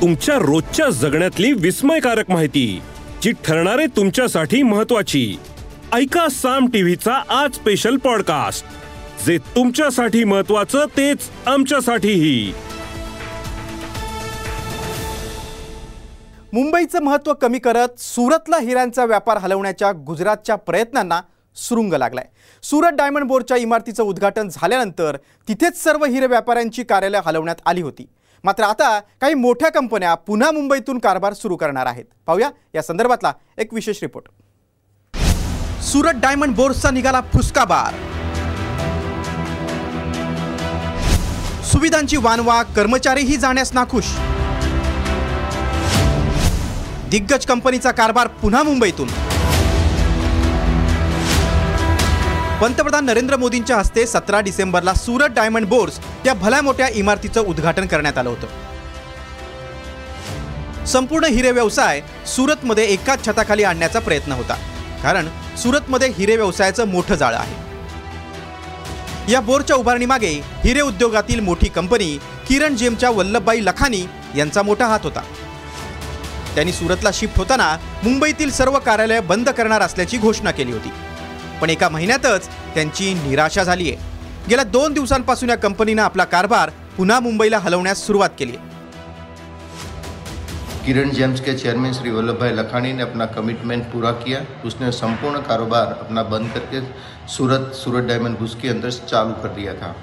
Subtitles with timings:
[0.00, 2.82] तुमच्या रोजच्या जगण्यातली विस्मयकारक माहिती
[3.22, 5.38] जी ठरणारे तुमच्यासाठी महत्वाची
[5.92, 8.64] ऐका साम टीव्हीचा आज स्पेशल पॉडकास्ट
[9.26, 12.52] जे तुमच्यासाठी महत्वाचं तेच आमच्यासाठीही.
[16.52, 21.20] मुंबईचं महत्त्व कमी करत सुरतला हिऱ्यांचा व्यापार हलवण्याच्या गुजरातच्या प्रयत्नांना
[21.56, 22.24] सुरुंग लागलाय.
[22.62, 25.16] सुरत डायमंड बोर्डच्या इमारतीचं उद्घाटन झाल्यानंतर
[25.48, 28.06] तिथेच सर्व हिरे व्यापाऱ्यांची कार्यालय हलवण्यात आली होती.
[28.44, 32.04] मात्र आता काही मोठ्या कंपन्या पुन्हा मुंबईतून कारभार सुरू करणार आहेत.
[32.26, 34.26] पाहूया या संदर्भातला एक विशेष रिपोर्ट.
[35.82, 37.94] सुरत डायमंड बोर्सचा निघाला फुसका बार.
[41.62, 44.04] सुविधांची वानवा कर्मचारीही जाण्यास नाखुश.
[47.10, 49.08] दिग्गज कंपनीचा कारभार पुन्हा मुंबईतून.
[52.60, 58.18] पंतप्रधान नरेंद्र मोदींच्या हस्ते सतरा डिसेंबरला सुरत डायमंड बोर्स या भल्या मोठ्या इमारतीचं उद्घाटन करण्यात
[58.18, 58.46] आलं होतं.
[60.86, 64.54] संपूर्ण हिरे व्यवसाय सुरतमध्ये एकाच छताखाली आणण्याचा प्रयत्न होता
[65.02, 65.28] कारण
[65.62, 67.54] सुरतमध्ये हिरे व्यवसायाचं मोठं जाळं आहे.
[69.32, 70.32] या बोरच्या उभारणीमागे
[70.64, 72.16] हिरे उद्योगातील मोठी कंपनी
[72.48, 74.04] किरण जेमच्या वल्लभबाई लखानी
[74.36, 75.20] यांचा मोठा हात होता.
[76.54, 80.90] त्यांनी सुरतला शिफ्ट होताना मुंबईतील सर्व कार्यालय बंद करणार असल्याची घोषणा केली होती.
[81.60, 84.08] पण एका महिन्यातच त्यांची निराशा झाली आहे
[84.48, 88.68] गेल्या दोन दिवसांपासून या कंपनीनं आपला कारभार पुन्हा मुंबईला हलवण्यास सुरुवात केली आहे
[90.84, 94.38] किरण जेम्स के चेयरमैन श्री वल्लभ भाई लखानी ने अपना कमिटमेंट पूरा किया.
[94.64, 96.80] उसने संपूर्ण कारोबार अपना बंद करके
[97.28, 99.94] सूरत सूरत डायमंड घुस के अंदर चालू कर दिया था।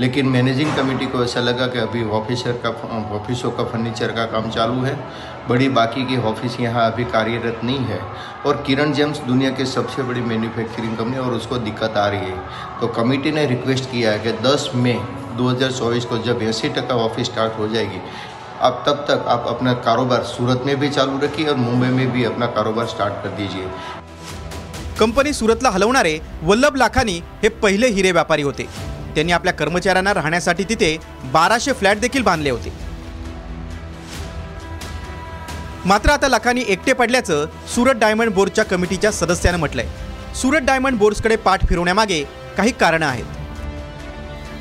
[0.00, 2.70] लेकिन मैनेजिंग कमेटी को ऐसा लगा कि अभी ऑफिसर का
[3.16, 4.94] ऑफिसों का फर्नीचर का काम चालू है।
[5.48, 8.00] बड़ी बाकी की ऑफ़िस यहाँ अभी कार्यरत नहीं है।
[8.46, 12.38] और किरण जेम्स दुनिया की सबसे बड़ी मैन्युफैक्चरिंग कंपनी और उसको दिक्कत आ रही है।
[12.80, 14.98] तो कमेटी ने रिक्वेस्ट किया है कि 10 मई
[15.38, 18.00] 2024 को जब अस्सी टका ऑफ़िस स्टार्ट हो जाएगी,
[18.60, 22.24] अब तब तक आप अपना कारोबार सूरत में भी चालू रखिए और मुंबई में भी
[22.24, 23.70] अपना कारोबार स्टार्ट कर दीजिए।
[25.00, 28.66] कंपनी सुरतला हलवणारे वल्लभ लाखानी हे पहिले हिरे व्यापारी होते।
[29.14, 30.96] त्यांनी आपल्या कर्मचाऱ्यांना राहण्यासाठी तिथे
[31.32, 32.72] बाराशे फ्लॅट देखील बांधले होते.
[35.84, 39.86] मात्र आता लखानी एकटे पडल्याचं सुरत डायमंड बोर्डच्या कमिटीच्या सदस्यानं म्हटलंय.
[40.36, 42.22] सुरत डायमंड बोर्ड्सकडे पाठ फिरवण्यामागे
[42.56, 43.24] काही कारणं आहेत.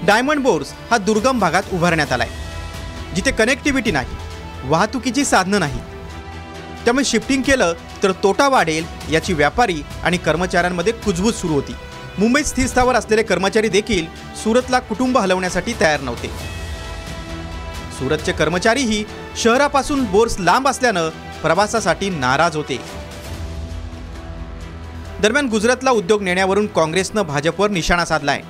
[0.06, 2.30] डायमंड बोर्ड्स हा दुर्गम भागात उभारण्यात आलाय
[3.16, 4.16] जिथे कनेक्टिव्हिटी नाही
[4.64, 5.80] वाहतुकीची साधनं नाही.
[6.86, 11.76] त्यामुळे शिफ्टिंग केलं तर तोटा वाढेल याची व्यापारी आणि कर्मचाऱ्यांमध्ये कुजबूज सुरू होती.
[12.20, 14.06] मुंबईत स्थिरस्थावर असलेले कर्मचारी देखील
[14.44, 16.28] सुरतला कुटुंब हलवण्यासाठी तयार नव्हते.
[18.00, 19.04] सुरतचे कर्मचारीही
[19.38, 21.10] शहरापासून बोर्स लांब असल्यानं
[21.42, 22.80] प्रवासासाठी नाराज होते.
[25.22, 28.42] दरम्यान गुजरातला उद्योग नेण्यावरून काँग्रेसनं भाजपवर निशाणा साधलाय.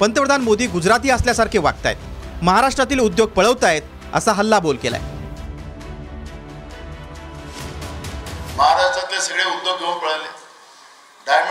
[0.00, 1.96] पंतप्रधान मोदी गुजराती असल्यासारखे वागतायत.
[2.42, 3.82] महाराष्ट्रातील उद्योग पळवतायत
[4.14, 5.00] असा हल्ला बोल केलाय.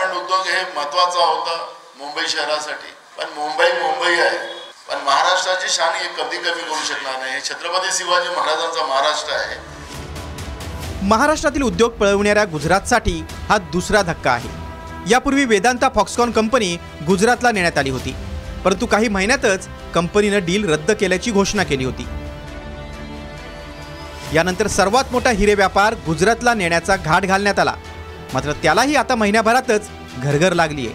[0.08, 1.56] पर्यटन उद्योग हे महत्त्वाचा होता
[1.98, 2.90] मुंबई शहरासाठी.
[3.18, 4.38] पण मुंबई मुंबई आहे.
[4.88, 7.40] पण महाराष्ट्राची शान हे कधी कमी करू शकणार नाही.
[7.40, 9.56] छत्रपती शिवाजी महाराजांचा महाराष्ट्र आहे.
[11.02, 14.48] महाराष्ट्रातील उद्योग पळवणाऱ्या गुजरातसाठी हा दुसरा धक्का आहे.
[15.10, 16.76] यापूर्वी वेदांता फॉक्सकॉन कंपनी
[17.06, 18.14] गुजरातला नेण्यात आली होती.
[18.64, 22.06] परंतु काही महिन्यातच कंपनीनं डील रद्द केल्याची घोषणा केली होती.
[24.36, 27.74] यानंतर सर्वात मोठा हिरे व्यापार गुजरातला नेण्याचा घाट घालण्यात आला.
[28.34, 30.94] मात्र त्यालाही आता महिन्याभरातच घरघर लागली आहे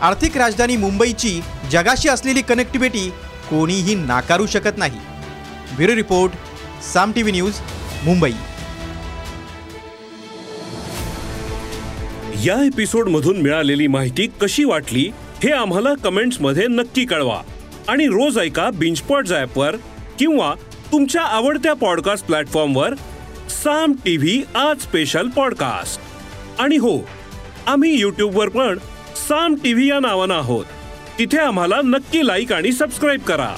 [0.00, 1.40] आर्थिक राजधानी मुंबईची
[1.70, 3.10] जगाशी असलेली कनेक्टिव्हिटी
[3.50, 4.98] कोणीही नाकारू शकत नाही.
[5.76, 6.32] Bureau report
[6.94, 7.52] Saam T V news
[8.04, 8.30] Mumbai.
[12.44, 15.10] या एपिसोडमधून मिळालेली माहिती कशी वाटली
[15.44, 17.42] हे आम्हाला कमेंट्समध्ये नक्की कळवा.
[17.88, 19.76] आणि रोज ऐका बिंचपॉट ॲपवर
[20.18, 20.54] किंवा
[20.92, 22.94] तुमच्या आवडत्या पॉडकास्ट प्लॅटफॉर्मवर
[23.48, 26.00] साम टी व्ही आज स्पेशल पॉडकास्ट
[26.60, 26.98] आणि हो
[27.66, 28.78] आम्ही यूट्यूबवर पण
[29.28, 30.64] साम टीव्ही या नावानं आहोत.
[31.18, 33.54] तिथे आम्हाला नक्की लाईक आणि सबस्क्राईब करा.